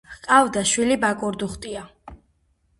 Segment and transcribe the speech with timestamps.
[0.13, 1.87] ჰყავდა შვილი ბაკურდუხტია.